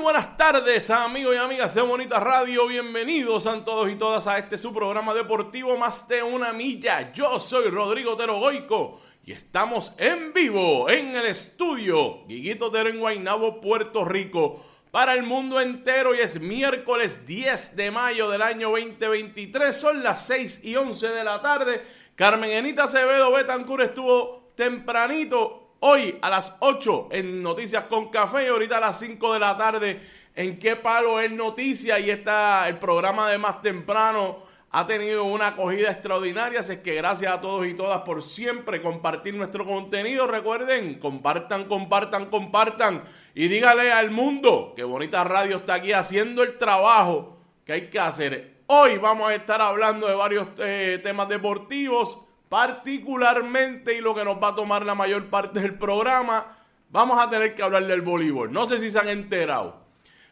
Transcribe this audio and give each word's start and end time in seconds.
Buenas 0.00 0.36
tardes 0.36 0.90
amigos 0.90 1.34
y 1.34 1.38
amigas 1.38 1.74
de 1.74 1.80
Bonita 1.80 2.20
Radio, 2.20 2.66
bienvenidos 2.66 3.46
a 3.46 3.64
todos 3.64 3.90
y 3.90 3.96
todas 3.96 4.26
a 4.26 4.38
este 4.38 4.58
su 4.58 4.72
programa 4.72 5.14
deportivo 5.14 5.76
Más 5.76 6.06
de 6.06 6.22
una 6.22 6.52
milla. 6.52 7.12
Yo 7.12 7.40
soy 7.40 7.70
Rodrigo 7.70 8.16
Terogoico 8.16 9.00
y 9.24 9.32
estamos 9.32 9.94
en 9.98 10.32
vivo 10.32 10.88
en 10.90 11.16
el 11.16 11.26
estudio 11.26 12.24
Guiguito 12.26 12.70
Tero 12.70 12.90
en 12.90 13.00
Guaynabo, 13.00 13.60
Puerto 13.60 14.04
Rico 14.04 14.64
para 14.90 15.14
el 15.14 15.22
mundo 15.22 15.60
entero 15.60 16.14
y 16.14 16.20
es 16.20 16.40
miércoles 16.40 17.26
10 17.26 17.74
de 17.74 17.90
mayo 17.90 18.30
del 18.30 18.42
año 18.42 18.70
2023, 18.70 19.74
son 19.74 20.02
las 20.02 20.26
6 20.26 20.64
y 20.64 20.76
11 20.76 21.08
de 21.08 21.24
la 21.24 21.40
tarde. 21.40 21.82
Carmen 22.14 22.50
Enita 22.50 22.84
Acevedo 22.84 23.32
Betancur 23.32 23.82
estuvo 23.82 24.52
tempranito 24.54 25.65
Hoy 25.80 26.18
a 26.22 26.30
las 26.30 26.56
8 26.60 27.08
en 27.10 27.42
Noticias 27.42 27.84
con 27.84 28.08
Café 28.08 28.44
y 28.44 28.48
ahorita 28.48 28.78
a 28.78 28.80
las 28.80 28.98
5 28.98 29.34
de 29.34 29.38
la 29.38 29.58
tarde 29.58 30.00
en 30.34 30.58
Qué 30.58 30.74
Palo 30.74 31.20
es 31.20 31.30
Noticia 31.30 31.98
y 31.98 32.08
está 32.08 32.66
el 32.66 32.78
programa 32.78 33.30
de 33.30 33.36
más 33.36 33.60
temprano 33.60 34.46
ha 34.70 34.86
tenido 34.86 35.24
una 35.24 35.48
acogida 35.48 35.90
extraordinaria, 35.90 36.60
así 36.60 36.78
que 36.78 36.94
gracias 36.96 37.32
a 37.32 37.40
todos 37.40 37.66
y 37.66 37.74
todas 37.74 38.02
por 38.02 38.22
siempre 38.22 38.82
compartir 38.82 39.34
nuestro 39.34 39.64
contenido. 39.64 40.26
Recuerden, 40.26 40.98
compartan, 40.98 41.64
compartan, 41.64 42.26
compartan 42.26 43.02
y 43.34 43.48
dígale 43.48 43.92
al 43.92 44.10
mundo 44.10 44.74
que 44.76 44.84
Bonita 44.84 45.24
Radio 45.24 45.58
está 45.58 45.74
aquí 45.74 45.92
haciendo 45.92 46.42
el 46.42 46.58
trabajo 46.58 47.38
que 47.64 47.72
hay 47.72 47.88
que 47.88 47.98
hacer. 47.98 48.62
Hoy 48.66 48.98
vamos 48.98 49.28
a 49.28 49.34
estar 49.34 49.60
hablando 49.60 50.06
de 50.08 50.14
varios 50.14 50.48
eh, 50.58 51.00
temas 51.02 51.28
deportivos 51.28 52.25
particularmente 52.48 53.96
y 53.96 54.00
lo 54.00 54.14
que 54.14 54.24
nos 54.24 54.42
va 54.42 54.48
a 54.48 54.54
tomar 54.54 54.84
la 54.84 54.94
mayor 54.94 55.26
parte 55.26 55.60
del 55.60 55.74
programa, 55.74 56.56
vamos 56.90 57.20
a 57.20 57.28
tener 57.28 57.54
que 57.54 57.62
hablar 57.62 57.86
del 57.86 58.02
voleibol. 58.02 58.52
No 58.52 58.66
sé 58.66 58.78
si 58.78 58.90
se 58.90 58.98
han 58.98 59.08
enterado, 59.08 59.80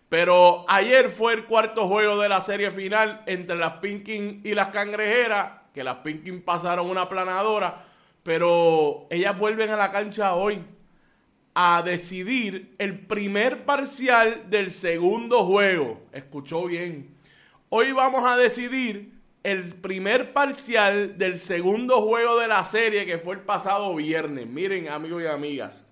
pero 0.09 0.65
ayer 0.69 1.11
fue 1.11 1.35
el 1.35 1.45
cuarto 1.45 1.89
juego 1.89 2.21
de 2.21 2.29
la 2.29 2.41
serie 2.41 2.71
final 2.71 3.23
entre 3.27 3.57
las 3.57 3.75
Pinkin 3.75 4.41
y 4.45 4.55
las 4.55 4.69
Cangrejeras, 4.69 5.63
que 5.75 5.83
las 5.83 5.97
Pinkin 5.97 6.43
pasaron 6.43 6.89
una 6.89 7.09
planadora, 7.09 7.85
pero 8.23 9.07
ellas 9.11 9.37
vuelven 9.39 9.71
a 9.71 9.77
la 9.77 9.91
cancha 9.91 10.35
hoy 10.35 10.63
a 11.55 11.83
decidir 11.83 12.75
el 12.79 12.99
primer 13.07 13.65
parcial 13.65 14.51
del 14.51 14.71
segundo 14.71 15.45
juego. 15.45 16.03
Escuchó 16.13 16.65
bien. 16.67 17.15
Hoy 17.69 17.93
vamos 17.93 18.29
a 18.29 18.37
decidir 18.37 19.14
el 19.45 19.75
primer 19.75 20.33
parcial 20.33 21.19
del 21.19 21.37
segundo 21.37 22.01
juego 22.01 22.41
de 22.41 22.49
la 22.49 22.65
serie 22.65 23.05
que 23.05 23.19
fue 23.19 23.35
el 23.35 23.43
pasado 23.43 23.95
viernes. 23.95 24.47
Miren, 24.47 24.89
amigos 24.89 25.23
y 25.23 25.27
amigas, 25.27 25.87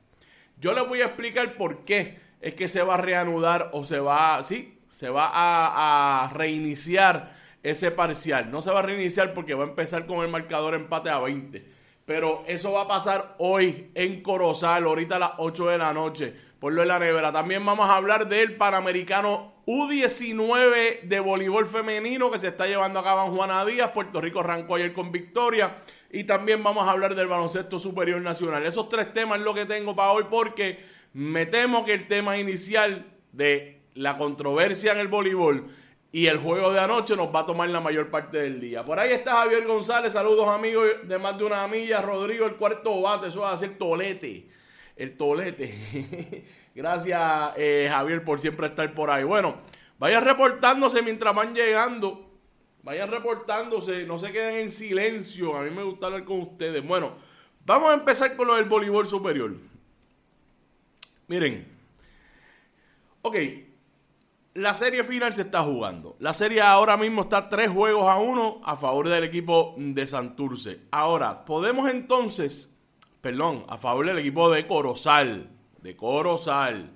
yo 0.58 0.72
les 0.72 0.88
voy 0.88 1.02
a 1.02 1.06
explicar 1.06 1.56
por 1.56 1.84
qué 1.84 2.18
es 2.40 2.54
que 2.54 2.66
se 2.66 2.82
va 2.82 2.94
a 2.94 2.96
reanudar 2.96 3.70
o 3.74 3.84
se 3.84 4.00
va, 4.00 4.42
sí, 4.42 4.80
se 4.88 5.10
va 5.10 5.30
a, 5.32 6.30
reiniciar 6.32 7.30
ese 7.62 7.90
parcial. 7.90 8.50
No 8.50 8.62
se 8.62 8.70
va 8.70 8.80
a 8.80 8.82
reiniciar 8.82 9.34
porque 9.34 9.54
va 9.54 9.64
a 9.64 9.68
empezar 9.68 10.06
con 10.06 10.24
el 10.24 10.30
marcador 10.30 10.74
empate 10.74 11.10
a 11.10 11.18
20. 11.18 11.64
Pero 12.06 12.44
eso 12.48 12.72
va 12.72 12.82
a 12.82 12.88
pasar 12.88 13.36
hoy 13.38 13.90
en 13.94 14.22
Corozal, 14.22 14.84
ahorita 14.84 15.16
a 15.16 15.20
las 15.20 15.30
8 15.36 15.68
de 15.68 15.78
la 15.78 15.92
noche, 15.92 16.34
por 16.58 16.72
lo 16.72 16.80
de 16.80 16.88
la 16.88 16.98
nevera. 16.98 17.30
También 17.30 17.64
vamos 17.66 17.88
a 17.88 17.96
hablar 17.96 18.28
del 18.28 18.56
Panamericano 18.56 19.51
U19 19.66 21.02
de 21.02 21.20
voleibol 21.20 21.66
femenino 21.66 22.30
que 22.30 22.38
se 22.38 22.48
está 22.48 22.66
llevando 22.66 22.98
a 22.98 23.04
cabo 23.04 23.26
en 23.26 23.34
Juana 23.34 23.64
Díaz. 23.64 23.90
Puerto 23.92 24.20
Rico 24.20 24.40
arrancó 24.40 24.74
ayer 24.74 24.92
con 24.92 25.12
victoria. 25.12 25.76
Y 26.10 26.24
también 26.24 26.62
vamos 26.62 26.86
a 26.86 26.90
hablar 26.90 27.14
del 27.14 27.28
baloncesto 27.28 27.78
superior 27.78 28.20
nacional. 28.20 28.66
Esos 28.66 28.88
tres 28.88 29.12
temas 29.12 29.38
es 29.38 29.44
lo 29.44 29.54
que 29.54 29.64
tengo 29.64 29.94
para 29.94 30.12
hoy 30.12 30.24
porque 30.28 30.80
me 31.14 31.46
temo 31.46 31.84
que 31.84 31.94
el 31.94 32.06
tema 32.06 32.36
inicial 32.38 33.06
de 33.32 33.80
la 33.94 34.18
controversia 34.18 34.92
en 34.92 34.98
el 34.98 35.08
voleibol 35.08 35.66
y 36.10 36.26
el 36.26 36.36
juego 36.36 36.72
de 36.72 36.80
anoche 36.80 37.16
nos 37.16 37.34
va 37.34 37.40
a 37.40 37.46
tomar 37.46 37.70
la 37.70 37.80
mayor 37.80 38.10
parte 38.10 38.38
del 38.38 38.60
día. 38.60 38.84
Por 38.84 38.98
ahí 38.98 39.12
está 39.12 39.36
Javier 39.36 39.66
González. 39.66 40.12
Saludos 40.12 40.46
amigos 40.48 40.86
de 41.04 41.18
más 41.18 41.38
de 41.38 41.44
una 41.44 41.66
milla. 41.66 42.02
Rodrigo, 42.02 42.44
el 42.44 42.56
cuarto 42.56 43.00
bate. 43.00 43.28
Eso 43.28 43.40
va 43.40 43.52
a 43.52 43.56
ser 43.56 43.78
tolete. 43.78 44.46
El 44.94 45.16
tolete. 45.16 46.44
Gracias, 46.74 47.52
eh, 47.56 47.88
Javier, 47.90 48.24
por 48.24 48.38
siempre 48.38 48.66
estar 48.66 48.92
por 48.94 49.10
ahí. 49.10 49.24
Bueno, 49.24 49.56
vayan 49.98 50.24
reportándose 50.24 51.02
mientras 51.02 51.34
van 51.34 51.54
llegando. 51.54 52.30
Vayan 52.82 53.10
reportándose, 53.10 54.04
no 54.06 54.18
se 54.18 54.32
queden 54.32 54.56
en 54.56 54.70
silencio. 54.70 55.56
A 55.56 55.62
mí 55.62 55.70
me 55.70 55.84
gusta 55.84 56.06
hablar 56.06 56.24
con 56.24 56.40
ustedes. 56.40 56.84
Bueno, 56.84 57.14
vamos 57.64 57.90
a 57.90 57.94
empezar 57.94 58.34
con 58.34 58.48
lo 58.48 58.56
del 58.56 58.64
voleibol 58.64 59.06
superior. 59.06 59.54
Miren. 61.28 61.70
Ok, 63.24 63.36
la 64.54 64.74
serie 64.74 65.04
final 65.04 65.32
se 65.32 65.42
está 65.42 65.62
jugando. 65.62 66.16
La 66.18 66.34
serie 66.34 66.60
ahora 66.60 66.96
mismo 66.96 67.22
está 67.22 67.48
tres 67.48 67.70
juegos 67.70 68.08
a 68.08 68.16
uno 68.16 68.60
a 68.64 68.76
favor 68.76 69.08
del 69.08 69.22
equipo 69.24 69.74
de 69.78 70.06
Santurce. 70.06 70.80
Ahora, 70.90 71.44
podemos 71.44 71.88
entonces, 71.88 72.76
perdón, 73.20 73.64
a 73.68 73.78
favor 73.78 74.06
del 74.06 74.18
equipo 74.18 74.50
de 74.50 74.66
Corozal 74.66 75.48
de 75.82 75.96
Corozal. 75.96 76.90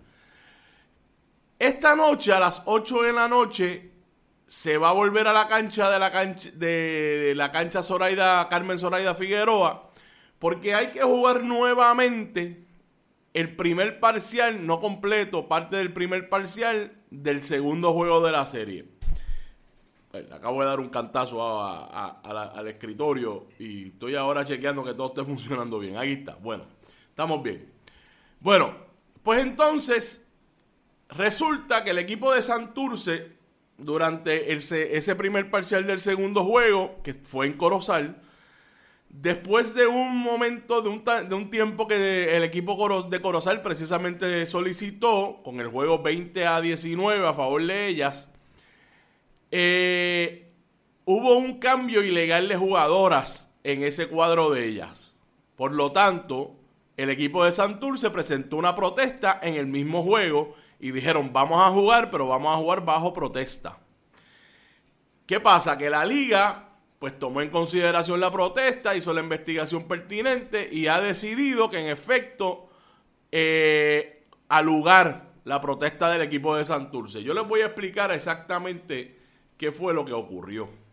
Esta 1.59 1.97
noche, 1.97 2.33
a 2.33 2.41
las 2.41 2.63
8 2.67 3.03
de 3.03 3.13
la 3.13 3.29
noche, 3.29 3.91
se 4.47 4.79
va 4.79 4.91
a 4.91 4.93
volver 4.93 5.27
a 5.27 5.33
la 5.33 5.49
cancha 5.49 5.91
de 5.91 5.99
la 5.99 6.13
cancha, 6.13 6.51
de, 6.53 7.33
la 7.35 7.51
cancha 7.51 7.83
Zoraida, 7.83 8.49
Carmen 8.49 8.79
Zoraida 8.79 9.15
Figueroa, 9.15 9.91
porque 10.39 10.75
hay 10.75 10.89
que 10.89 11.03
jugar 11.03 11.43
nuevamente 11.43 12.65
el 13.35 13.57
primer 13.57 14.01
parcial, 14.01 14.65
no 14.67 14.81
completo, 14.81 15.49
parte 15.49 15.77
del 15.77 15.93
primer 15.93 16.29
parcial 16.29 16.93
del 17.11 17.43
segundo 17.43 17.93
juego 17.93 18.25
de 18.25 18.33
la 18.33 18.47
serie. 18.47 18.87
le 20.13 20.35
acabo 20.35 20.61
de 20.61 20.67
dar 20.67 20.81
un 20.81 20.89
cantazo 20.89 21.43
al 21.43 22.69
escritorio 22.69 23.49
y 23.59 23.89
estoy 23.89 24.15
ahora 24.15 24.45
chequeando 24.45 24.85
que 24.85 24.95
todo 24.95 25.09
esté 25.09 25.25
funcionando 25.31 25.79
bien. 25.79 25.97
Ahí 25.97 26.13
está. 26.13 26.37
Bueno, 26.37 26.65
estamos 27.11 27.43
bien. 27.43 27.76
Bueno, 28.41 28.75
pues 29.23 29.43
entonces 29.43 30.29
resulta 31.09 31.85
que 31.85 31.91
el 31.91 31.99
equipo 31.99 32.33
de 32.33 32.43
Santurce, 32.43 33.37
durante 33.79 34.53
ese 34.53 35.17
primer 35.17 35.51
parcial 35.51 35.87
del 35.87 36.01
segundo 36.01 36.45
juego, 36.45 37.01
que 37.03 37.15
fue 37.15 37.47
en 37.47 37.55
Corozal, 37.55 38.23
después 39.09 39.75
de 39.75 39.87
un 39.87 40.19
momento, 40.19 40.83
de 40.83 40.89
un, 40.89 41.05
de 41.05 41.35
un 41.35 41.51
tiempo 41.51 41.87
que 41.87 42.37
el 42.37 42.43
equipo 42.43 43.03
de 43.09 43.21
Corozal 43.21 43.63
precisamente 43.63 44.47
solicitó, 44.47 45.41
con 45.43 45.61
el 45.61 45.69
juego 45.69 46.03
20 46.03 46.47
a 46.47 46.61
19 46.61 47.27
a 47.27 47.35
favor 47.35 47.65
de 47.65 47.87
ellas, 47.87 48.31
eh, 49.51 50.53
hubo 51.05 51.37
un 51.37 51.59
cambio 51.59 52.03
ilegal 52.03 52.49
de 52.49 52.57
jugadoras 52.57 53.55
en 53.65 53.83
ese 53.83 54.09
cuadro 54.09 54.51
de 54.51 54.67
ellas. 54.67 55.17
Por 55.57 55.73
lo 55.73 55.93
tanto, 55.93 56.57
el 56.97 57.11
equipo 57.11 57.45
de 57.45 57.53
Santur 57.53 57.99
presentó 58.11 58.57
una 58.57 58.75
protesta 58.75 59.39
en 59.43 59.55
el 59.55 59.67
mismo 59.67 60.03
juego 60.03 60.55
y 60.81 60.91
dijeron, 60.93 61.33
vamos 61.33 61.61
a 61.61 61.71
jugar, 61.71 62.11
pero 62.11 62.29
vamos 62.29 62.55
a 62.55 62.59
jugar 62.59 62.85
bajo 62.85 63.13
protesta. 63.13 63.79
¿Qué 65.27 65.41
pasa? 65.41 65.77
Que 65.77 65.91
la 65.91 66.05
liga 66.05 66.63
pues 66.99 67.19
tomó 67.19 67.43
en 67.43 67.51
consideración 67.51 68.21
la 68.21 68.31
protesta, 68.31 68.97
hizo 68.97 69.13
la 69.13 69.21
investigación 69.21 69.85
pertinente 69.85 70.69
y 70.73 70.87
ha 70.87 71.01
decidido 71.01 71.69
que 71.69 71.79
en 71.79 71.89
efecto 71.89 72.71
eh, 73.31 74.25
la 75.45 75.61
protesta 75.61 76.11
del 76.11 76.23
equipo 76.23 76.57
de 76.57 76.65
Santurce. 76.65 77.23
Yo 77.23 77.35
les 77.35 77.47
voy 77.47 77.61
a 77.61 77.67
explicar 77.67 78.11
exactamente 78.13 79.19
qué 79.59 79.73
fue 79.73 79.93
lo 79.93 80.05
que 80.05 80.13
ocurrió. 80.13 80.86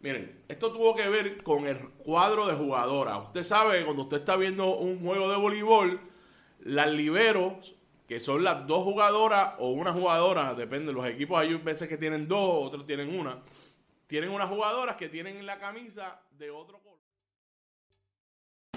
Miren, 0.00 0.44
esto 0.48 0.72
tuvo 0.72 0.94
que 0.94 1.08
ver 1.08 1.42
con 1.42 1.66
el 1.66 1.78
cuadro 1.90 2.46
de 2.46 2.54
jugadoras. 2.54 3.26
Usted 3.26 3.44
sabe, 3.44 3.84
cuando 3.84 4.04
usted 4.04 4.18
está 4.18 4.36
viendo 4.36 4.76
un 4.76 5.04
juego 5.04 5.30
de 5.30 5.36
voleibol, 5.36 6.00
las 6.60 6.88
liberos, 6.88 7.74
que 8.08 8.18
son 8.18 8.42
las 8.42 8.66
dos 8.66 8.82
jugadoras 8.82 9.54
o 9.58 9.70
una 9.70 9.92
jugadora, 9.92 10.54
depende 10.54 10.86
de 10.86 10.92
los 10.94 11.06
equipos, 11.06 11.38
hay 11.38 11.54
veces 11.54 11.86
que 11.86 11.98
tienen 11.98 12.26
dos, 12.26 12.66
otros 12.66 12.86
tienen 12.86 13.18
una. 13.18 13.40
Tienen 14.06 14.30
unas 14.30 14.48
jugadoras 14.48 14.96
que 14.96 15.08
tienen 15.08 15.44
la 15.44 15.58
camisa 15.58 16.22
de 16.38 16.50
otro 16.50 16.78
color. 16.78 16.98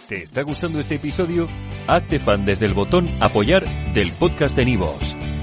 ¿Te 0.07 0.23
está 0.23 0.41
gustando 0.41 0.81
este 0.81 0.95
episodio? 0.95 1.47
Hazte 1.87 2.19
fan 2.19 2.45
desde 2.45 2.65
el 2.65 2.73
botón 2.73 3.07
Apoyar 3.21 3.63
del 3.93 4.11
podcast 4.11 4.57
de 4.57 4.65
Nivos. 4.65 5.15